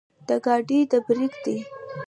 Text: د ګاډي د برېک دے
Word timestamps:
د 0.27 0.29
ګاډي 0.45 0.79
د 0.91 0.93
برېک 1.05 1.33
دے 1.43 1.57